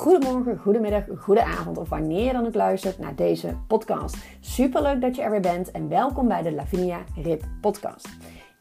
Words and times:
goedemorgen, 0.00 0.58
goedemiddag, 0.58 1.04
goedenavond 1.18 1.78
of 1.78 1.88
wanneer 1.88 2.24
je 2.24 2.32
dan 2.32 2.46
ook 2.46 2.54
luistert 2.54 2.98
naar 2.98 3.14
deze 3.14 3.56
podcast. 3.66 4.16
Superleuk 4.40 5.00
dat 5.00 5.16
je 5.16 5.22
er 5.22 5.30
weer 5.30 5.40
bent 5.40 5.70
en 5.70 5.88
welkom 5.88 6.28
bij 6.28 6.42
de 6.42 6.52
Lavinia 6.52 7.04
Rip 7.22 7.44
podcast. 7.60 8.08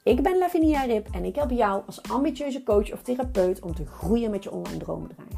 Ik 0.04 0.24
ben 0.24 0.38
Lavinia 0.38 0.84
Rip 0.84 1.08
en 1.12 1.26
ik 1.26 1.36
help 1.36 1.52
jou 1.52 1.82
als 1.86 2.02
ambitieuze 2.12 2.64
coach 2.64 2.94
of 2.94 3.02
therapeut 3.02 3.62
om 3.62 3.76
te 3.76 3.86
groeien 3.86 4.32
met 4.32 4.44
je 4.44 4.52
online 4.52 4.78
droombedrijf. 4.78 5.34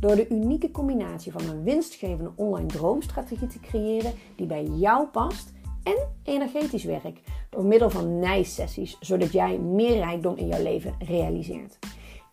Door 0.00 0.16
de 0.16 0.28
unieke 0.28 0.70
combinatie 0.70 1.32
van 1.32 1.48
een 1.48 1.62
winstgevende 1.62 2.32
online 2.36 2.66
droomstrategie 2.66 3.48
te 3.48 3.60
creëren 3.60 4.12
die 4.36 4.46
bij 4.46 4.64
jou 4.64 5.06
past 5.06 5.52
en 5.82 6.08
energetisch 6.24 6.84
werk 6.84 7.20
door 7.50 7.64
middel 7.64 7.90
van 7.90 8.18
nijsessies, 8.18 8.96
zodat 9.00 9.32
jij 9.32 9.58
meer 9.58 9.96
rijkdom 9.96 10.36
in 10.36 10.46
jouw 10.46 10.62
leven 10.62 10.94
realiseert. 10.98 11.78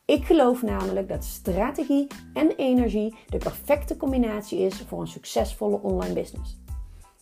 Ik 0.09 0.25
geloof 0.25 0.61
namelijk 0.61 1.07
dat 1.09 1.23
strategie 1.23 2.07
en 2.33 2.51
energie 2.55 3.15
de 3.27 3.37
perfecte 3.37 3.97
combinatie 3.97 4.59
is 4.59 4.81
voor 4.81 5.01
een 5.01 5.07
succesvolle 5.07 5.81
online 5.81 6.13
business. 6.13 6.57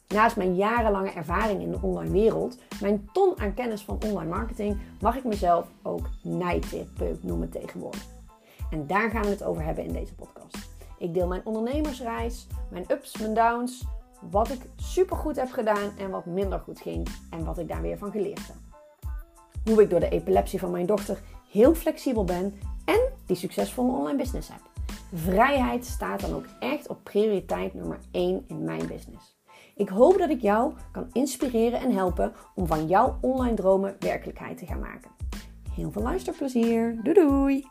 Naast 0.07 0.35
mijn 0.35 0.55
jarenlange 0.55 1.11
ervaring 1.11 1.61
in 1.61 1.71
de 1.71 1.77
online 1.81 2.11
wereld, 2.11 2.57
mijn 2.81 3.09
ton 3.13 3.39
aan 3.39 3.53
kennis 3.53 3.83
van 3.83 3.99
online 4.05 4.29
marketing, 4.29 4.77
mag 5.01 5.15
ik 5.15 5.23
mezelf 5.23 5.67
ook 5.83 6.09
nijtherapeut 6.23 7.23
noemen 7.23 7.49
tegenwoordig. 7.49 8.05
En 8.71 8.87
daar 8.87 9.09
gaan 9.09 9.23
we 9.23 9.29
het 9.29 9.43
over 9.43 9.63
hebben 9.63 9.83
in 9.83 9.93
deze 9.93 10.15
podcast. 10.15 10.57
Ik 10.97 11.13
deel 11.13 11.27
mijn 11.27 11.45
ondernemersreis, 11.45 12.47
mijn 12.69 12.85
ups, 12.91 13.17
mijn 13.17 13.33
downs, 13.33 13.85
wat 14.29 14.49
ik 14.49 14.61
supergoed 14.75 15.35
heb 15.35 15.51
gedaan 15.51 15.97
en 15.97 16.09
wat 16.09 16.25
minder 16.25 16.59
goed 16.59 16.79
ging 16.79 17.07
en 17.29 17.45
wat 17.45 17.57
ik 17.57 17.67
daar 17.67 17.81
weer 17.81 17.97
van 17.97 18.11
geleerd 18.11 18.47
heb. 18.47 18.55
Hoe 19.65 19.81
ik 19.81 19.89
door 19.89 19.99
de 19.99 20.09
epilepsie 20.09 20.59
van 20.59 20.71
mijn 20.71 20.85
dochter 20.85 21.19
heel 21.51 21.75
flexibel 21.75 22.23
ben 22.23 22.53
en 22.87 22.99
die 23.25 23.35
succesvolle 23.35 23.97
online 23.97 24.17
business 24.17 24.49
heb. 24.49 24.61
Vrijheid 25.13 25.85
staat 25.85 26.19
dan 26.21 26.33
ook 26.33 26.45
echt 26.59 26.87
op 26.87 27.03
prioriteit 27.03 27.73
nummer 27.73 27.99
1 28.11 28.43
in 28.47 28.63
mijn 28.63 28.87
business. 28.87 29.35
Ik 29.75 29.89
hoop 29.89 30.17
dat 30.17 30.29
ik 30.29 30.41
jou 30.41 30.73
kan 30.91 31.09
inspireren 31.13 31.79
en 31.79 31.91
helpen 31.91 32.33
om 32.55 32.67
van 32.67 32.87
jouw 32.87 33.17
online 33.21 33.55
dromen 33.55 33.95
werkelijkheid 33.99 34.57
te 34.57 34.65
gaan 34.65 34.79
maken. 34.79 35.11
Heel 35.71 35.91
veel 35.91 36.01
luisterplezier. 36.01 36.99
Doei 37.03 37.13
doei! 37.13 37.67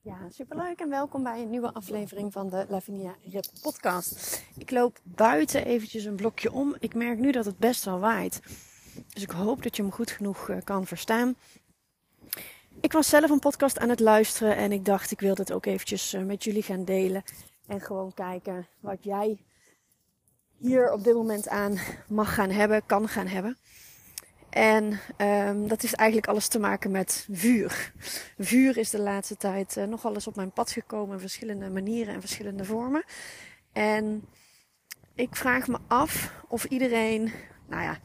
Ja, 0.00 0.16
superleuk 0.28 0.80
en 0.80 0.88
welkom 0.88 1.22
bij 1.22 1.42
een 1.42 1.50
nieuwe 1.50 1.72
aflevering 1.72 2.32
van 2.32 2.48
de 2.48 2.66
Lavinia 2.68 3.14
Rip 3.30 3.44
podcast. 3.62 4.44
Ik 4.56 4.70
loop 4.70 4.98
buiten 5.02 5.64
eventjes 5.64 6.04
een 6.04 6.16
blokje 6.16 6.52
om. 6.52 6.76
Ik 6.78 6.94
merk 6.94 7.18
nu 7.18 7.32
dat 7.32 7.44
het 7.44 7.58
best 7.58 7.84
wel 7.84 7.98
waait. 7.98 8.40
Dus 9.08 9.22
ik 9.22 9.30
hoop 9.30 9.62
dat 9.62 9.76
je 9.76 9.82
hem 9.82 9.92
goed 9.92 10.10
genoeg 10.10 10.48
eh, 10.48 10.56
kan 10.64 10.86
verstaan. 10.86 11.36
Ik 12.80 12.92
was 12.92 13.08
zelf 13.08 13.30
een 13.30 13.38
podcast 13.38 13.78
aan 13.78 13.88
het 13.88 14.00
luisteren 14.00 14.56
en 14.56 14.72
ik 14.72 14.84
dacht 14.84 15.10
ik 15.10 15.20
wil 15.20 15.34
dit 15.34 15.52
ook 15.52 15.66
eventjes 15.66 16.12
eh, 16.12 16.22
met 16.22 16.44
jullie 16.44 16.62
gaan 16.62 16.84
delen. 16.84 17.22
En 17.66 17.80
gewoon 17.80 18.14
kijken 18.14 18.68
wat 18.80 18.98
jij 19.00 19.38
hier 20.58 20.92
op 20.92 21.04
dit 21.04 21.14
moment 21.14 21.48
aan 21.48 21.78
mag 22.08 22.34
gaan 22.34 22.50
hebben, 22.50 22.86
kan 22.86 23.08
gaan 23.08 23.26
hebben. 23.26 23.56
En 24.50 25.00
um, 25.18 25.68
dat 25.68 25.82
heeft 25.82 25.94
eigenlijk 25.94 26.28
alles 26.28 26.48
te 26.48 26.58
maken 26.58 26.90
met 26.90 27.26
vuur. 27.30 27.92
Vuur 28.38 28.76
is 28.76 28.90
de 28.90 29.00
laatste 29.00 29.36
tijd 29.36 29.76
uh, 29.76 29.84
nogal 29.84 30.14
eens 30.14 30.26
op 30.26 30.36
mijn 30.36 30.52
pad 30.52 30.70
gekomen 30.70 31.14
in 31.14 31.20
verschillende 31.20 31.70
manieren 31.70 32.14
en 32.14 32.20
verschillende 32.20 32.64
vormen. 32.64 33.04
En 33.72 34.24
ik 35.14 35.36
vraag 35.36 35.68
me 35.68 35.78
af 35.86 36.32
of 36.48 36.64
iedereen, 36.64 37.32
nou 37.68 37.82
ja, 37.82 37.98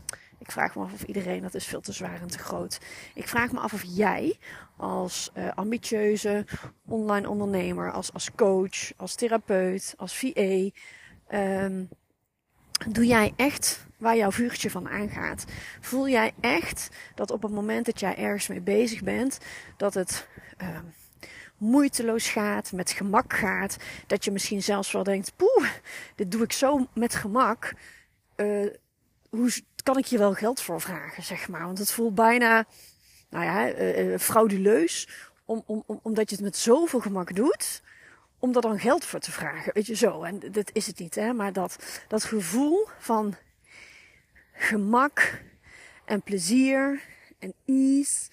ik 0.46 0.52
vraag 0.52 0.76
me 0.76 0.84
af 0.84 0.94
of 0.94 1.04
iedereen, 1.04 1.42
dat 1.42 1.54
is 1.54 1.66
veel 1.66 1.82
te 1.82 1.92
zwaar 1.92 2.22
en 2.22 2.28
te 2.28 2.38
groot. 2.38 2.80
Ik 3.14 3.28
vraag 3.28 3.52
me 3.52 3.60
af 3.60 3.74
of 3.74 3.84
jij 3.88 4.38
als 4.78 5.32
uh, 5.38 5.52
ambitieuze 5.56 6.46
online 6.86 7.30
ondernemer, 7.30 7.92
als, 7.92 8.14
als 8.14 8.32
coach, 8.36 8.92
als 8.98 9.16
therapeut, 9.16 9.94
als 9.98 10.16
VA, 10.18 10.70
ehm, 11.28 11.84
doe 12.88 13.06
jij 13.06 13.34
echt 13.36 13.86
waar 13.98 14.18
jouw 14.18 14.32
vuurtje 14.32 14.70
van 14.70 14.90
aangaat? 14.90 15.46
Voel 15.80 16.10
jij 16.10 16.34
echt 16.40 16.90
dat 17.16 17.32
op 17.32 17.42
het 17.42 17.52
moment 17.52 17.86
dat 17.86 18.00
jij 18.00 18.16
ergens 18.16 18.48
mee 18.48 18.62
bezig 18.62 19.04
bent, 19.04 19.40
dat 19.78 19.94
het 19.94 20.28
uh, 20.62 20.80
moeiteloos 21.58 22.30
gaat, 22.30 22.72
met 22.72 22.92
gemak 22.92 23.34
gaat, 23.34 23.78
dat 24.08 24.26
je 24.26 24.32
misschien 24.32 24.64
zelfs 24.64 24.92
wel 24.92 25.04
denkt, 25.04 25.36
poeh, 25.36 25.70
dit 26.16 26.32
doe 26.32 26.44
ik 26.44 26.52
zo 26.52 26.88
met 26.94 27.16
gemak. 27.16 27.74
Uh, 28.36 28.70
hoe 29.30 29.52
kan 29.86 29.98
ik 29.98 30.06
je 30.06 30.18
wel 30.18 30.34
geld 30.34 30.62
voor 30.62 30.82
vragen, 30.82 31.24
zeg 31.24 31.48
maar? 31.48 31.66
Want 31.66 31.78
het 31.78 31.92
voelt 31.92 32.16
bijna, 32.16 32.66
nou 33.30 33.46
ja, 33.46 33.76
uh, 33.76 34.18
frauduleus, 34.18 35.08
om, 35.46 35.64
om, 35.66 35.84
om, 35.86 36.00
omdat 36.04 36.30
je 36.30 36.36
het 36.36 36.44
met 36.44 36.58
zoveel 36.58 37.00
gemak 37.00 37.36
doet, 37.36 37.82
om 38.40 38.52
daar 38.52 38.62
dan 38.62 38.80
geld 38.80 39.06
voor 39.06 39.20
te 39.20 39.32
vragen. 39.32 39.74
Weet 39.74 39.86
je 39.86 39.96
zo, 39.96 40.24
en 40.24 40.40
dat 40.52 40.70
is 40.74 40.88
het 40.88 41.00
niet, 41.00 41.16
hè? 41.16 41.34
Maar 41.34 41.54
dat, 41.54 42.04
dat 42.08 42.24
gevoel 42.24 42.88
van 43.00 43.36
gemak 44.54 45.42
en 46.06 46.22
plezier 46.22 47.02
en 47.40 47.54
ease 47.66 48.30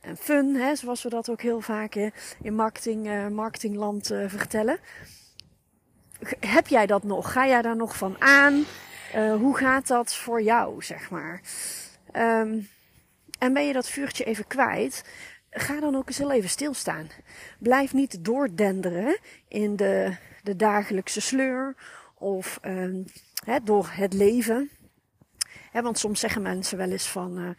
en 0.00 0.16
fun, 0.16 0.54
hè, 0.54 0.76
zoals 0.76 1.02
we 1.02 1.08
dat 1.08 1.30
ook 1.30 1.42
heel 1.42 1.60
vaak 1.60 1.94
in 2.42 2.54
marketing, 2.54 3.06
uh, 3.06 3.28
marketingland 3.28 4.06
vertellen. 4.06 4.78
Heb 6.40 6.66
jij 6.66 6.86
dat 6.86 7.02
nog? 7.02 7.32
Ga 7.32 7.46
jij 7.46 7.62
daar 7.62 7.76
nog 7.76 7.96
van 7.96 8.16
aan? 8.20 8.64
Uh, 9.14 9.34
hoe 9.34 9.56
gaat 9.56 9.86
dat 9.86 10.14
voor 10.14 10.42
jou, 10.42 10.82
zeg 10.82 11.10
maar? 11.10 11.40
Um, 12.16 12.68
en 13.38 13.52
ben 13.52 13.66
je 13.66 13.72
dat 13.72 13.88
vuurtje 13.88 14.24
even 14.24 14.46
kwijt? 14.46 15.04
Ga 15.50 15.80
dan 15.80 15.96
ook 15.96 16.06
eens 16.08 16.18
heel 16.18 16.32
even 16.32 16.48
stilstaan. 16.48 17.08
Blijf 17.58 17.92
niet 17.92 18.24
doordenderen 18.24 19.18
in 19.48 19.76
de, 19.76 20.16
de 20.42 20.56
dagelijkse 20.56 21.20
sleur 21.20 21.74
of 22.14 22.58
hè, 23.44 23.62
door 23.62 23.88
het 23.90 24.12
leven. 24.12 24.70
Want 25.72 25.98
soms 25.98 26.20
zeggen 26.20 26.42
mensen 26.42 26.78
wel 26.78 26.90
eens 26.90 27.08
van, 27.08 27.38
uh, 27.38 27.50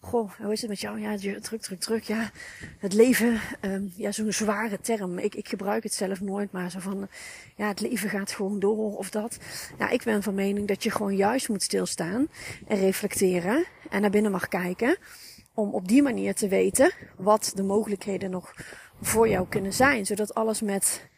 goh, 0.00 0.30
hoe 0.38 0.52
is 0.52 0.60
het 0.60 0.70
met 0.70 0.80
jou? 0.80 1.00
Ja, 1.00 1.16
druk, 1.16 1.60
druk, 1.60 1.80
druk. 1.80 2.02
Ja, 2.02 2.30
het 2.78 2.92
leven, 2.92 3.40
um, 3.60 3.92
ja, 3.96 4.12
zo'n 4.12 4.32
zware 4.32 4.80
term. 4.80 5.18
Ik, 5.18 5.34
ik 5.34 5.48
gebruik 5.48 5.82
het 5.82 5.94
zelf 5.94 6.20
nooit, 6.20 6.52
maar 6.52 6.70
zo 6.70 6.78
van, 6.78 7.08
ja, 7.56 7.68
het 7.68 7.80
leven 7.80 8.10
gaat 8.10 8.32
gewoon 8.32 8.58
door 8.58 8.96
of 8.96 9.10
dat. 9.10 9.38
Nou, 9.78 9.92
ik 9.92 10.02
ben 10.02 10.22
van 10.22 10.34
mening 10.34 10.68
dat 10.68 10.82
je 10.82 10.90
gewoon 10.90 11.16
juist 11.16 11.48
moet 11.48 11.62
stilstaan 11.62 12.28
en 12.66 12.78
reflecteren 12.78 13.64
en 13.90 14.00
naar 14.00 14.10
binnen 14.10 14.32
mag 14.32 14.48
kijken. 14.48 14.96
Om 15.54 15.74
op 15.74 15.88
die 15.88 16.02
manier 16.02 16.34
te 16.34 16.48
weten 16.48 16.92
wat 17.16 17.52
de 17.54 17.62
mogelijkheden 17.62 18.30
nog 18.30 18.54
voor 19.00 19.28
jou 19.28 19.48
kunnen 19.48 19.72
zijn. 19.72 20.06
Zodat 20.06 20.34
alles 20.34 20.60
met 20.60 21.08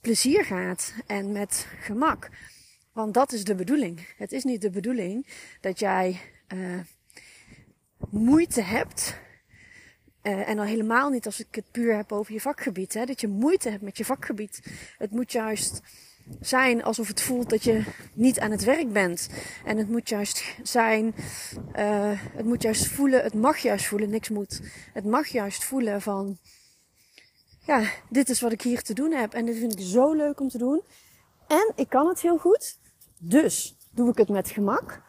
plezier 0.00 0.44
gaat 0.44 0.94
en 1.06 1.32
met 1.32 1.66
gemak. 1.80 2.28
Want 2.92 3.14
dat 3.14 3.32
is 3.32 3.44
de 3.44 3.54
bedoeling. 3.54 4.06
Het 4.16 4.32
is 4.32 4.44
niet 4.44 4.60
de 4.60 4.70
bedoeling 4.70 5.26
dat 5.60 5.78
jij 5.78 6.20
uh, 6.54 6.78
moeite 8.10 8.60
hebt. 8.60 9.18
Uh, 10.22 10.48
en 10.48 10.56
dan 10.56 10.66
helemaal 10.66 11.10
niet 11.10 11.26
als 11.26 11.40
ik 11.40 11.54
het 11.54 11.70
puur 11.70 11.96
heb 11.96 12.12
over 12.12 12.32
je 12.32 12.40
vakgebied. 12.40 12.94
Hè, 12.94 13.04
dat 13.04 13.20
je 13.20 13.28
moeite 13.28 13.70
hebt 13.70 13.82
met 13.82 13.96
je 13.96 14.04
vakgebied. 14.04 14.62
Het 14.98 15.10
moet 15.10 15.32
juist 15.32 15.82
zijn 16.40 16.82
alsof 16.82 17.08
het 17.08 17.20
voelt 17.20 17.50
dat 17.50 17.64
je 17.64 17.84
niet 18.14 18.40
aan 18.40 18.50
het 18.50 18.64
werk 18.64 18.92
bent. 18.92 19.28
En 19.64 19.76
het 19.76 19.88
moet 19.88 20.08
juist 20.08 20.56
zijn, 20.62 21.14
uh, 21.76 22.12
het 22.14 22.44
moet 22.44 22.62
juist 22.62 22.86
voelen, 22.86 23.22
het 23.22 23.34
mag 23.34 23.58
juist 23.58 23.86
voelen, 23.86 24.10
niks 24.10 24.28
moet. 24.28 24.60
Het 24.92 25.04
mag 25.04 25.26
juist 25.26 25.64
voelen 25.64 26.02
van, 26.02 26.38
ja, 27.60 27.90
dit 28.08 28.28
is 28.28 28.40
wat 28.40 28.52
ik 28.52 28.62
hier 28.62 28.82
te 28.82 28.94
doen 28.94 29.12
heb. 29.12 29.34
En 29.34 29.44
dit 29.44 29.58
vind 29.58 29.72
ik 29.72 29.86
zo 29.86 30.12
leuk 30.12 30.40
om 30.40 30.48
te 30.48 30.58
doen. 30.58 30.82
En 31.46 31.72
ik 31.76 31.88
kan 31.88 32.08
het 32.08 32.20
heel 32.20 32.38
goed. 32.38 32.78
Dus 33.18 33.76
doe 33.90 34.10
ik 34.10 34.18
het 34.18 34.28
met 34.28 34.50
gemak. 34.50 35.02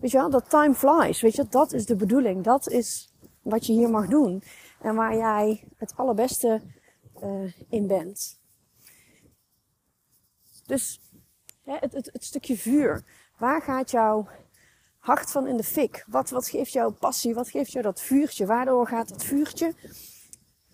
Weet 0.00 0.10
je 0.10 0.18
wel, 0.18 0.30
dat 0.30 0.50
time 0.50 0.74
flies. 0.74 1.20
Weet 1.20 1.34
je, 1.34 1.46
dat 1.48 1.72
is 1.72 1.86
de 1.86 1.96
bedoeling. 1.96 2.44
Dat 2.44 2.68
is 2.68 3.12
wat 3.42 3.66
je 3.66 3.72
hier 3.72 3.90
mag 3.90 4.06
doen. 4.06 4.42
En 4.80 4.94
waar 4.94 5.16
jij 5.16 5.64
het 5.76 5.92
allerbeste 5.96 6.62
uh, 7.22 7.52
in 7.68 7.86
bent. 7.86 8.40
Dus 10.66 11.00
hè, 11.64 11.76
het, 11.80 11.92
het, 11.92 12.24
stukje 12.24 12.56
vuur. 12.56 13.04
Waar 13.38 13.62
gaat 13.62 13.90
jouw 13.90 14.28
hart 14.98 15.30
van 15.30 15.46
in 15.46 15.56
de 15.56 15.64
fik? 15.64 16.04
Wat, 16.08 16.30
wat 16.30 16.48
geeft 16.48 16.72
jou 16.72 16.92
passie? 16.92 17.34
Wat 17.34 17.50
geeft 17.50 17.72
jou 17.72 17.84
dat 17.84 18.00
vuurtje? 18.00 18.46
Waardoor 18.46 18.86
gaat 18.86 19.08
dat 19.08 19.24
vuurtje 19.24 19.74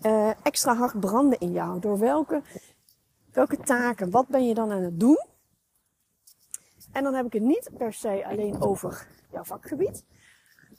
uh, 0.01 0.31
extra 0.43 0.75
hard 0.75 0.99
branden 0.99 1.39
in 1.39 1.51
jou? 1.51 1.79
Door 1.79 1.99
welke, 1.99 2.41
welke 3.31 3.57
taken? 3.57 4.11
Wat 4.11 4.27
ben 4.27 4.47
je 4.47 4.53
dan 4.53 4.71
aan 4.71 4.83
het 4.83 4.99
doen? 4.99 5.25
En 6.91 7.03
dan 7.03 7.13
heb 7.13 7.25
ik 7.25 7.33
het 7.33 7.41
niet 7.41 7.69
per 7.77 7.93
se 7.93 8.25
alleen 8.25 8.61
over 8.61 9.07
jouw 9.31 9.43
vakgebied. 9.43 10.05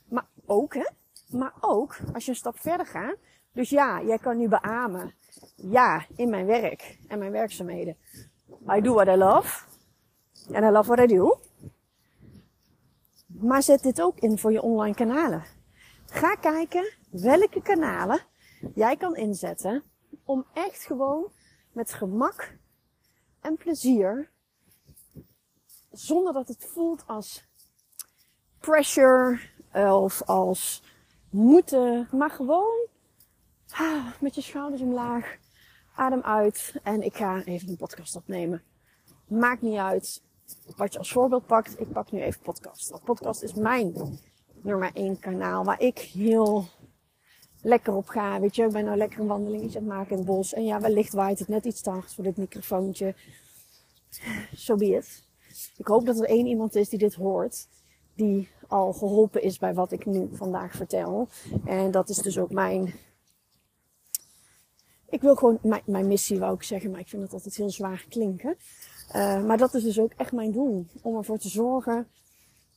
Maar 0.08 0.26
ook, 0.46 0.74
hè? 0.74 0.86
Maar 1.28 1.52
ook 1.60 1.96
als 2.12 2.24
je 2.24 2.30
een 2.30 2.36
stap 2.36 2.58
verder 2.58 2.86
gaat. 2.86 3.16
Dus 3.52 3.70
ja, 3.70 4.02
jij 4.02 4.18
kan 4.18 4.36
nu 4.36 4.48
beamen. 4.48 5.14
Ja, 5.56 6.06
in 6.16 6.30
mijn 6.30 6.46
werk 6.46 6.98
en 7.08 7.18
mijn 7.18 7.32
werkzaamheden. 7.32 7.96
I 8.76 8.80
do 8.80 8.94
what 8.94 9.06
I 9.06 9.16
love. 9.16 9.64
And 10.52 10.64
I 10.64 10.70
love 10.70 10.94
what 10.94 11.10
I 11.10 11.14
do. 11.14 11.40
Maar 13.26 13.62
zet 13.62 13.82
dit 13.82 14.02
ook 14.02 14.18
in 14.18 14.38
voor 14.38 14.52
je 14.52 14.62
online 14.62 14.94
kanalen. 14.94 15.44
Ga 16.06 16.34
kijken 16.34 16.92
welke 17.10 17.62
kanalen 17.62 18.20
jij 18.74 18.96
kan 18.96 19.16
inzetten 19.16 19.82
om 20.24 20.46
echt 20.52 20.84
gewoon 20.84 21.32
met 21.72 21.92
gemak 21.92 22.56
en 23.40 23.56
plezier, 23.56 24.30
zonder 25.90 26.32
dat 26.32 26.48
het 26.48 26.66
voelt 26.72 27.04
als 27.06 27.44
pressure 28.60 29.40
of 29.72 30.22
als 30.22 30.82
moeten, 31.30 32.08
maar 32.12 32.30
gewoon 32.30 32.86
ah, 33.70 34.06
met 34.20 34.34
je 34.34 34.40
schouders 34.40 34.82
omlaag, 34.82 35.36
adem 35.94 36.22
uit 36.22 36.74
en 36.82 37.02
ik 37.02 37.16
ga 37.16 37.42
even 37.44 37.68
een 37.68 37.76
podcast 37.76 38.16
opnemen. 38.16 38.62
Maakt 39.26 39.62
niet 39.62 39.78
uit 39.78 40.22
wat 40.76 40.92
je 40.92 40.98
als 40.98 41.12
voorbeeld 41.12 41.46
pakt. 41.46 41.80
Ik 41.80 41.92
pak 41.92 42.10
nu 42.12 42.20
even 42.20 42.40
podcast. 42.40 42.90
Dat 42.90 43.04
podcast 43.04 43.42
is 43.42 43.54
mijn 43.54 43.94
nummer 44.62 44.90
één 44.94 45.18
kanaal 45.18 45.64
waar 45.64 45.80
ik 45.80 45.98
heel 45.98 46.68
lekker 47.62 47.94
op 47.94 48.08
ga. 48.08 48.40
Weet 48.40 48.56
je, 48.56 48.64
ik 48.64 48.72
ben 48.72 48.84
nou 48.84 48.96
lekker 48.96 49.20
een 49.20 49.26
wandelingetje 49.26 49.78
aan 49.78 49.84
het 49.84 49.94
maken 49.94 50.10
in 50.10 50.16
het 50.16 50.26
bos. 50.26 50.52
En 50.52 50.64
ja, 50.64 50.80
wellicht 50.80 51.12
waait 51.12 51.38
het 51.38 51.48
net 51.48 51.64
iets 51.64 51.80
te 51.80 51.90
hard 51.90 52.14
voor 52.14 52.24
dit 52.24 52.36
microfoontje. 52.36 53.14
So 54.54 54.76
be 54.76 54.86
it. 54.86 55.27
Ik 55.76 55.86
hoop 55.86 56.06
dat 56.06 56.18
er 56.18 56.28
één 56.28 56.46
iemand 56.46 56.74
is 56.74 56.88
die 56.88 56.98
dit 56.98 57.14
hoort. 57.14 57.68
Die 58.14 58.48
al 58.68 58.92
geholpen 58.92 59.42
is 59.42 59.58
bij 59.58 59.74
wat 59.74 59.92
ik 59.92 60.06
nu 60.06 60.28
vandaag 60.32 60.74
vertel. 60.74 61.28
En 61.64 61.90
dat 61.90 62.08
is 62.08 62.16
dus 62.16 62.38
ook 62.38 62.50
mijn. 62.50 62.94
Ik 65.08 65.20
wil 65.20 65.34
gewoon 65.34 65.58
mijn, 65.62 65.82
mijn 65.84 66.06
missie, 66.06 66.38
wou 66.38 66.54
ik 66.54 66.62
zeggen, 66.62 66.90
maar 66.90 67.00
ik 67.00 67.08
vind 67.08 67.22
dat 67.22 67.32
altijd 67.32 67.56
heel 67.56 67.70
zwaar 67.70 68.06
klinken. 68.08 68.56
Uh, 69.16 69.44
maar 69.44 69.58
dat 69.58 69.74
is 69.74 69.82
dus 69.82 70.00
ook 70.00 70.12
echt 70.16 70.32
mijn 70.32 70.52
doel. 70.52 70.86
Om 71.02 71.16
ervoor 71.16 71.38
te 71.38 71.48
zorgen 71.48 72.08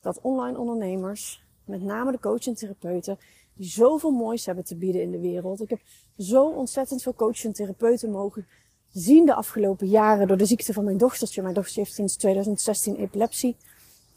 dat 0.00 0.20
online 0.20 0.58
ondernemers, 0.58 1.44
met 1.64 1.82
name 1.82 2.12
de 2.12 2.20
coach 2.20 2.46
en 2.46 2.54
therapeuten, 2.54 3.18
die 3.54 3.68
zoveel 3.68 4.10
moois 4.10 4.46
hebben 4.46 4.64
te 4.64 4.76
bieden 4.76 5.02
in 5.02 5.10
de 5.10 5.20
wereld. 5.20 5.60
Ik 5.60 5.70
heb 5.70 5.80
zo 6.18 6.48
ontzettend 6.48 7.02
veel 7.02 7.14
coaches 7.14 7.44
en 7.44 7.52
therapeuten 7.52 8.10
mogen 8.10 8.46
zien 8.92 9.26
de 9.26 9.34
afgelopen 9.34 9.86
jaren 9.86 10.28
door 10.28 10.36
de 10.36 10.46
ziekte 10.46 10.72
van 10.72 10.84
mijn 10.84 10.96
dochtertje. 10.96 11.42
Mijn 11.42 11.54
dochtertje 11.54 11.80
heeft 11.80 11.94
sinds 11.94 12.16
2016 12.16 12.96
epilepsie. 12.96 13.56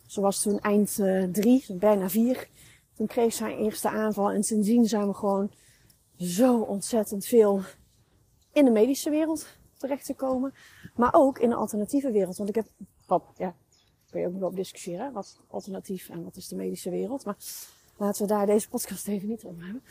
Ze 0.05 0.21
was 0.21 0.41
toen 0.41 0.59
eind 0.59 0.97
uh, 0.97 1.23
drie, 1.23 1.65
bijna 1.73 2.09
vier. 2.09 2.47
Toen 2.93 3.07
kreeg 3.07 3.33
ze 3.33 3.43
haar 3.43 3.57
eerste 3.57 3.89
aanval 3.89 4.31
en 4.31 4.43
sindsdien 4.43 4.85
zijn 4.85 5.07
we 5.07 5.13
gewoon 5.13 5.51
zo 6.17 6.59
ontzettend 6.59 7.25
veel 7.25 7.61
in 8.51 8.65
de 8.65 8.71
medische 8.71 9.09
wereld 9.09 9.47
terecht 9.77 10.05
te 10.05 10.13
komen. 10.13 10.53
Maar 10.95 11.13
ook 11.13 11.39
in 11.39 11.49
de 11.49 11.55
alternatieve 11.55 12.11
wereld. 12.11 12.37
Want 12.37 12.49
ik 12.49 12.55
heb, 12.55 12.67
wat, 13.07 13.23
ja, 13.37 13.55
kun 14.09 14.19
je 14.19 14.25
ook 14.25 14.31
nog 14.31 14.41
wel 14.41 14.49
op 14.49 14.55
discussiëren. 14.55 15.13
Wat 15.13 15.39
alternatief 15.47 16.09
en 16.09 16.23
wat 16.23 16.35
is 16.35 16.47
de 16.47 16.55
medische 16.55 16.89
wereld. 16.89 17.25
Maar 17.25 17.37
laten 17.97 18.21
we 18.21 18.27
daar 18.27 18.45
deze 18.45 18.69
podcast 18.69 19.07
even 19.07 19.27
niet 19.27 19.45
over 19.45 19.63
hebben. 19.63 19.83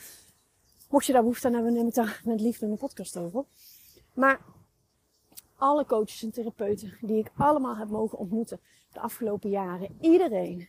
Mocht 0.89 1.05
je 1.05 1.13
daar 1.13 1.21
behoefte 1.21 1.47
aan 1.47 1.53
hebben, 1.53 1.73
neem 1.73 1.87
ik 1.87 1.93
daar 1.93 2.21
met 2.25 2.41
liefde 2.41 2.65
een 2.65 2.77
podcast 2.77 3.17
over. 3.17 3.43
Maar 4.13 4.39
alle 5.57 5.85
coaches 5.85 6.23
en 6.23 6.31
therapeuten 6.31 6.97
die 7.01 7.17
ik 7.17 7.31
allemaal 7.37 7.77
heb 7.77 7.89
mogen 7.89 8.17
ontmoeten 8.17 8.59
de 8.91 8.99
afgelopen 8.99 9.49
jaren. 9.49 9.97
Iedereen, 10.01 10.67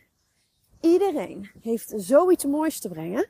iedereen 0.81 1.51
heeft 1.61 1.93
zoiets 1.97 2.45
moois 2.45 2.81
te 2.81 2.89
brengen. 2.89 3.29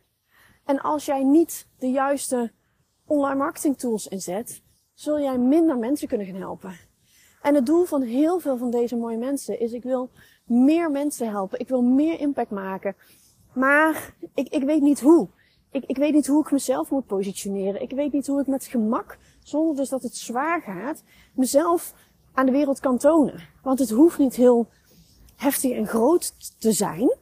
En 0.64 0.80
als 0.80 1.04
jij 1.04 1.24
niet 1.24 1.66
de 1.78 1.90
juiste 1.90 2.52
online 3.06 3.38
marketing 3.38 3.78
tools 3.78 4.06
inzet, 4.06 4.62
zul 4.94 5.20
jij 5.20 5.38
minder 5.38 5.78
mensen 5.78 6.08
kunnen 6.08 6.26
gaan 6.26 6.40
helpen. 6.40 6.78
En 7.42 7.54
het 7.54 7.66
doel 7.66 7.84
van 7.84 8.02
heel 8.02 8.38
veel 8.38 8.56
van 8.56 8.70
deze 8.70 8.96
mooie 8.96 9.18
mensen 9.18 9.60
is, 9.60 9.72
ik 9.72 9.82
wil 9.82 10.10
meer 10.44 10.90
mensen 10.90 11.30
helpen. 11.30 11.58
Ik 11.58 11.68
wil 11.68 11.82
meer 11.82 12.20
impact 12.20 12.50
maken. 12.50 12.96
Maar 13.52 14.14
ik, 14.34 14.48
ik 14.48 14.62
weet 14.62 14.82
niet 14.82 15.00
hoe. 15.00 15.28
Ik, 15.76 15.84
ik 15.84 15.96
weet 15.96 16.12
niet 16.12 16.26
hoe 16.26 16.42
ik 16.42 16.50
mezelf 16.50 16.90
moet 16.90 17.06
positioneren. 17.06 17.82
Ik 17.82 17.90
weet 17.90 18.12
niet 18.12 18.26
hoe 18.26 18.40
ik 18.40 18.46
met 18.46 18.64
gemak, 18.64 19.18
zonder 19.42 19.76
dus 19.76 19.88
dat 19.88 20.02
het 20.02 20.16
zwaar 20.16 20.62
gaat, 20.62 21.02
mezelf 21.34 21.94
aan 22.32 22.46
de 22.46 22.52
wereld 22.52 22.80
kan 22.80 22.98
tonen. 22.98 23.48
Want 23.62 23.78
het 23.78 23.90
hoeft 23.90 24.18
niet 24.18 24.34
heel 24.34 24.68
heftig 25.34 25.70
en 25.70 25.86
groot 25.86 26.32
te 26.60 26.72
zijn. 26.72 27.16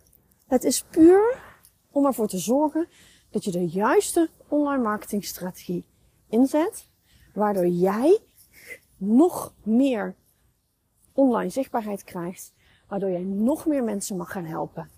Het 0.46 0.64
is 0.64 0.84
puur 0.90 1.42
om 1.90 2.06
ervoor 2.06 2.28
te 2.28 2.38
zorgen 2.38 2.88
dat 3.30 3.44
je 3.44 3.50
de 3.50 3.68
juiste 3.68 4.30
online 4.48 4.82
marketingstrategie 4.82 5.84
inzet 6.28 6.88
waardoor 7.32 7.66
jij 7.66 8.18
nog 8.96 9.54
meer 9.62 10.14
online 11.12 11.50
zichtbaarheid 11.50 12.04
krijgt, 12.04 12.52
waardoor 12.88 13.10
jij 13.10 13.22
nog 13.22 13.66
meer 13.66 13.84
mensen 13.84 14.16
mag 14.16 14.32
gaan 14.32 14.44
helpen 14.44 14.90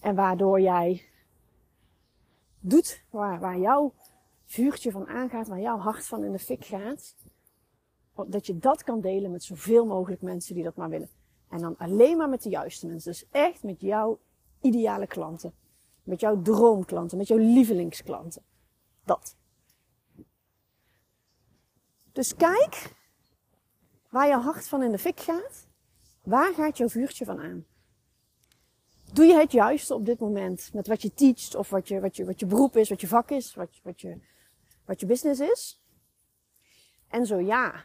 en 0.00 0.14
waardoor 0.14 0.60
jij 0.60 1.09
doet 2.60 3.04
waar, 3.10 3.40
waar 3.40 3.58
jouw 3.58 3.94
vuurtje 4.44 4.90
van 4.90 5.06
aangaat, 5.06 5.48
waar 5.48 5.60
jouw 5.60 5.78
hart 5.78 6.06
van 6.06 6.24
in 6.24 6.32
de 6.32 6.38
fik 6.38 6.64
gaat, 6.64 7.14
dat 8.26 8.46
je 8.46 8.58
dat 8.58 8.82
kan 8.82 9.00
delen 9.00 9.30
met 9.30 9.42
zoveel 9.42 9.86
mogelijk 9.86 10.22
mensen 10.22 10.54
die 10.54 10.64
dat 10.64 10.76
maar 10.76 10.88
willen. 10.88 11.10
En 11.48 11.60
dan 11.60 11.76
alleen 11.76 12.16
maar 12.16 12.28
met 12.28 12.42
de 12.42 12.48
juiste 12.48 12.86
mensen. 12.86 13.10
Dus 13.10 13.26
echt 13.30 13.62
met 13.62 13.80
jouw 13.80 14.18
ideale 14.60 15.06
klanten. 15.06 15.54
Met 16.02 16.20
jouw 16.20 16.42
droomklanten, 16.42 17.18
met 17.18 17.28
jouw 17.28 17.38
lievelingsklanten. 17.38 18.42
Dat. 19.04 19.36
Dus 22.12 22.36
kijk 22.36 22.94
waar 24.10 24.26
je 24.26 24.34
hart 24.34 24.68
van 24.68 24.82
in 24.82 24.90
de 24.90 24.98
fik 24.98 25.20
gaat. 25.20 25.68
Waar 26.22 26.52
gaat 26.54 26.78
jouw 26.78 26.88
vuurtje 26.88 27.24
van 27.24 27.40
aan? 27.40 27.64
Doe 29.12 29.24
je 29.24 29.34
het 29.34 29.52
juiste 29.52 29.94
op 29.94 30.06
dit 30.06 30.18
moment 30.18 30.70
met 30.72 30.86
wat 30.86 31.02
je 31.02 31.14
teacht 31.14 31.54
of 31.54 31.70
wat 31.70 31.88
je, 31.88 32.00
wat 32.00 32.16
je, 32.16 32.24
wat 32.24 32.40
je 32.40 32.46
beroep 32.46 32.76
is, 32.76 32.88
wat 32.88 33.00
je 33.00 33.08
vak 33.08 33.30
is, 33.30 33.54
wat, 33.54 33.76
je, 33.76 33.80
wat, 33.84 34.00
je, 34.00 34.18
wat 34.84 35.00
je 35.00 35.06
business 35.06 35.40
is? 35.40 35.82
En 37.08 37.26
zo 37.26 37.38
ja, 37.38 37.84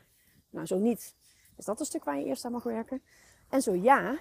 nou 0.49 0.65
zo 0.65 0.77
niet, 0.77 1.15
is 1.57 1.65
dat 1.65 1.79
een 1.79 1.85
stuk 1.85 2.03
waar 2.03 2.17
je 2.17 2.25
eerst 2.25 2.45
aan 2.45 2.51
mag 2.51 2.63
werken. 2.63 3.01
En 3.49 3.61
zo 3.61 3.73
ja, 3.73 4.17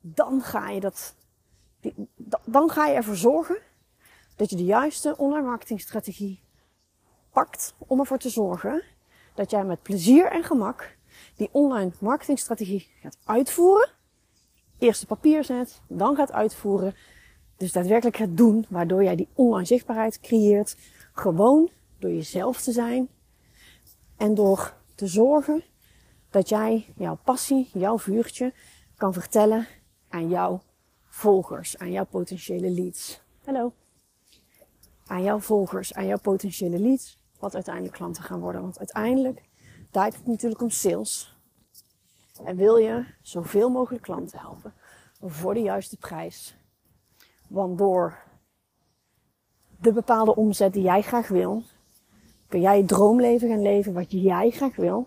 dan 0.00 0.40
ga 0.40 0.70
je 0.70 0.80
dat, 0.80 1.14
dan 2.44 2.70
ga 2.70 2.86
je 2.86 2.94
ervoor 2.94 3.16
zorgen 3.16 3.58
dat 4.36 4.50
je 4.50 4.56
de 4.56 4.64
juiste 4.64 5.16
online 5.16 5.46
marketingstrategie 5.46 6.42
pakt 7.30 7.74
om 7.78 8.00
ervoor 8.00 8.18
te 8.18 8.28
zorgen 8.28 8.82
dat 9.34 9.50
jij 9.50 9.64
met 9.64 9.82
plezier 9.82 10.26
en 10.26 10.44
gemak 10.44 10.96
die 11.36 11.48
online 11.52 11.92
marketingstrategie 12.00 12.90
gaat 13.00 13.18
uitvoeren. 13.24 13.90
Eerst 14.82 15.02
op 15.02 15.08
papier 15.08 15.44
zet, 15.44 15.80
dan 15.86 16.16
gaat 16.16 16.32
uitvoeren. 16.32 16.94
Dus 17.56 17.72
daadwerkelijk 17.72 18.16
gaat 18.16 18.36
doen, 18.36 18.66
waardoor 18.68 19.04
jij 19.04 19.16
die 19.16 19.28
online 19.34 19.66
zichtbaarheid 19.66 20.20
creëert. 20.20 20.76
Gewoon 21.12 21.70
door 21.98 22.10
jezelf 22.10 22.60
te 22.60 22.72
zijn 22.72 23.08
en 24.16 24.34
door 24.34 24.74
te 24.94 25.06
zorgen 25.06 25.64
dat 26.30 26.48
jij 26.48 26.92
jouw 26.96 27.18
passie, 27.24 27.70
jouw 27.72 27.98
vuurtje 27.98 28.52
kan 28.96 29.12
vertellen 29.12 29.66
aan 30.08 30.28
jouw 30.28 30.62
volgers, 31.02 31.78
aan 31.78 31.92
jouw 31.92 32.06
potentiële 32.06 32.70
leads. 32.70 33.20
Hallo. 33.44 33.72
Aan 35.06 35.22
jouw 35.22 35.38
volgers, 35.38 35.94
aan 35.94 36.06
jouw 36.06 36.20
potentiële 36.20 36.78
leads 36.78 37.18
wat 37.38 37.54
uiteindelijk 37.54 37.94
klanten 37.94 38.22
gaan 38.22 38.40
worden. 38.40 38.62
Want 38.62 38.78
uiteindelijk 38.78 39.42
draait 39.90 40.16
het 40.16 40.26
natuurlijk 40.26 40.62
om 40.62 40.70
sales. 40.70 41.31
En 42.44 42.56
wil 42.56 42.76
je 42.76 43.04
zoveel 43.20 43.70
mogelijk 43.70 44.02
klanten 44.02 44.38
helpen 44.38 44.74
voor 45.20 45.54
de 45.54 45.60
juiste 45.60 45.96
prijs. 45.96 46.56
Want 47.48 47.78
door 47.78 48.18
de 49.80 49.92
bepaalde 49.92 50.36
omzet 50.36 50.72
die 50.72 50.82
jij 50.82 51.02
graag 51.02 51.28
wil, 51.28 51.62
kun 52.48 52.60
jij 52.60 52.76
je 52.76 52.84
droomleven 52.84 53.48
gaan 53.48 53.62
leven 53.62 53.92
wat 53.92 54.10
jij 54.12 54.50
graag 54.50 54.76
wil. 54.76 55.06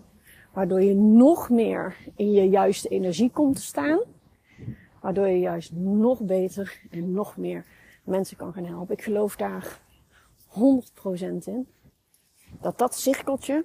Waardoor 0.52 0.82
je 0.82 0.94
nog 0.94 1.50
meer 1.50 1.96
in 2.14 2.32
je 2.32 2.48
juiste 2.48 2.88
energie 2.88 3.30
komt 3.30 3.56
te 3.56 3.62
staan. 3.62 4.00
Waardoor 5.00 5.26
je 5.28 5.38
juist 5.38 5.72
nog 5.72 6.20
beter 6.20 6.80
en 6.90 7.12
nog 7.12 7.36
meer 7.36 7.64
mensen 8.04 8.36
kan 8.36 8.52
gaan 8.52 8.64
helpen. 8.64 8.94
Ik 8.94 9.02
geloof 9.02 9.36
daar 9.36 9.80
100% 10.48 10.58
in 11.44 11.68
dat 12.60 12.78
dat 12.78 12.94
cirkeltje 12.94 13.64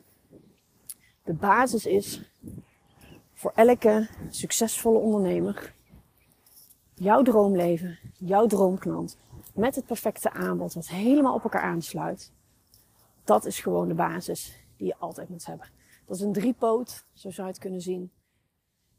de 1.23 1.33
basis 1.33 1.85
is 1.85 2.21
voor 3.41 3.51
elke 3.55 4.07
succesvolle 4.29 4.97
ondernemer. 4.97 5.73
Jouw 6.93 7.21
droomleven, 7.21 7.99
jouw 8.17 8.47
droomklant, 8.47 9.17
met 9.53 9.75
het 9.75 9.85
perfecte 9.85 10.31
aanbod 10.31 10.73
wat 10.73 10.87
helemaal 10.87 11.33
op 11.33 11.43
elkaar 11.43 11.61
aansluit. 11.61 12.31
Dat 13.23 13.45
is 13.45 13.59
gewoon 13.59 13.87
de 13.87 13.93
basis 13.93 14.65
die 14.77 14.87
je 14.87 14.95
altijd 14.97 15.29
moet 15.29 15.45
hebben. 15.45 15.67
Dat 16.05 16.15
is 16.15 16.21
een 16.21 16.33
driepoot, 16.33 17.05
zo 17.13 17.29
zou 17.29 17.47
je 17.47 17.53
het 17.53 17.61
kunnen 17.61 17.81
zien. 17.81 18.11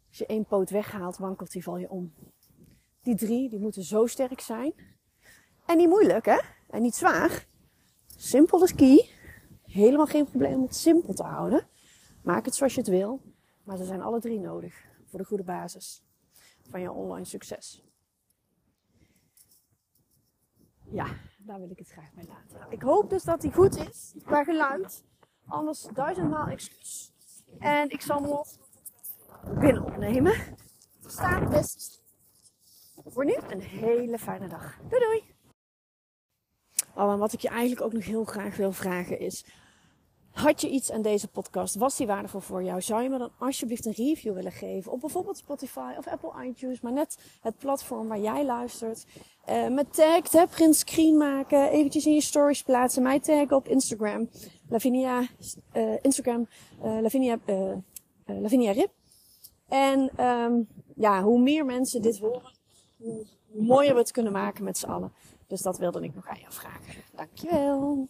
Als 0.08 0.18
je 0.18 0.26
één 0.26 0.44
poot 0.44 0.70
weghaalt, 0.70 1.16
wankelt 1.16 1.52
die, 1.52 1.62
val 1.62 1.78
je 1.78 1.90
om. 1.90 2.12
Die 3.02 3.14
drie, 3.14 3.48
die 3.48 3.60
moeten 3.60 3.82
zo 3.82 4.06
sterk 4.06 4.40
zijn. 4.40 4.72
En 5.66 5.76
niet 5.76 5.88
moeilijk, 5.88 6.24
hè? 6.24 6.38
En 6.70 6.82
niet 6.82 6.94
zwaar. 6.94 7.46
Simpel 8.16 8.62
is 8.62 8.74
key. 8.74 9.08
Helemaal 9.62 10.06
geen 10.06 10.24
probleem 10.24 10.54
om 10.54 10.62
het 10.62 10.76
simpel 10.76 11.14
te 11.14 11.22
houden. 11.22 11.66
Maak 12.22 12.44
het 12.44 12.54
zoals 12.54 12.74
je 12.74 12.80
het 12.80 12.90
wil. 12.90 13.20
Maar 13.64 13.76
ze 13.76 13.84
zijn 13.84 14.02
alle 14.02 14.20
drie 14.20 14.38
nodig 14.38 14.86
voor 15.04 15.18
de 15.18 15.24
goede 15.24 15.44
basis 15.44 16.02
van 16.62 16.80
jouw 16.80 16.94
online 16.94 17.24
succes. 17.24 17.84
Ja, 20.90 21.06
daar 21.38 21.58
wil 21.58 21.70
ik 21.70 21.78
het 21.78 21.88
graag 21.88 22.12
bij 22.12 22.24
laten. 22.28 22.66
Ik 22.70 22.82
hoop 22.82 23.10
dus 23.10 23.22
dat 23.22 23.40
die 23.40 23.52
goed 23.52 23.76
is 23.76 24.14
qua 24.24 24.44
geluid. 24.44 25.04
Anders 25.46 25.88
duizendmaal 25.94 26.46
excuus. 26.46 27.12
En 27.58 27.90
ik 27.90 28.00
zal 28.00 28.20
morgen 28.20 28.58
binnen 29.58 29.84
opnemen. 29.84 30.56
Staat 31.06 31.50
best. 31.50 32.02
Voor 33.04 33.24
nu 33.24 33.36
een 33.48 33.60
hele 33.60 34.18
fijne 34.18 34.48
dag. 34.48 34.78
Doei 34.88 35.04
doei! 35.04 35.34
Oh, 36.94 37.12
en 37.12 37.18
wat 37.18 37.32
ik 37.32 37.40
je 37.40 37.48
eigenlijk 37.48 37.80
ook 37.80 37.92
nog 37.92 38.04
heel 38.04 38.24
graag 38.24 38.56
wil 38.56 38.72
vragen 38.72 39.18
is... 39.18 39.44
Had 40.32 40.60
je 40.60 40.68
iets 40.68 40.90
aan 40.90 41.02
deze 41.02 41.28
podcast? 41.28 41.74
Was 41.74 41.96
die 41.96 42.06
waardevol 42.06 42.40
voor 42.40 42.62
jou? 42.62 42.80
Zou 42.80 43.02
je 43.02 43.08
me 43.08 43.18
dan 43.18 43.30
alsjeblieft 43.38 43.86
een 43.86 43.92
review 43.92 44.34
willen 44.34 44.52
geven? 44.52 44.92
Op 44.92 45.00
bijvoorbeeld 45.00 45.36
Spotify 45.36 45.92
of 45.98 46.06
Apple 46.06 46.44
iTunes, 46.44 46.80
maar 46.80 46.92
net 46.92 47.18
het 47.40 47.58
platform 47.58 48.08
waar 48.08 48.20
jij 48.20 48.44
luistert. 48.44 49.06
Uh, 49.48 49.68
met 49.68 49.94
tag, 49.94 50.32
hè, 50.32 50.46
print 50.46 50.76
screen 50.76 51.16
maken, 51.16 51.70
eventjes 51.70 52.06
in 52.06 52.14
je 52.14 52.20
stories 52.20 52.62
plaatsen, 52.62 53.02
mij 53.02 53.20
taggen 53.20 53.56
op 53.56 53.68
Instagram. 53.68 54.28
Lavinia, 54.68 55.26
uh, 55.72 55.96
Instagram, 56.02 56.48
uh, 56.84 57.00
Lavinia, 57.00 57.38
Lavinia 58.24 58.72
Rip. 58.72 58.90
En 59.68 60.24
um, 60.26 60.68
ja, 60.94 61.22
hoe 61.22 61.40
meer 61.40 61.64
mensen 61.64 62.02
dit 62.02 62.18
horen, 62.18 62.52
hoe 62.96 63.26
mooier 63.48 63.92
we 63.92 64.00
het 64.00 64.10
kunnen 64.10 64.32
maken 64.32 64.64
met 64.64 64.78
z'n 64.78 64.86
allen. 64.86 65.12
Dus 65.46 65.62
dat 65.62 65.78
wilde 65.78 66.02
ik 66.02 66.14
nog 66.14 66.28
aan 66.28 66.38
jou 66.40 66.52
vragen. 66.52 66.94
Dankjewel. 67.16 68.08